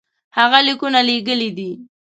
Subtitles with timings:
[0.37, 1.71] هغه لیکونه لېږلي دي.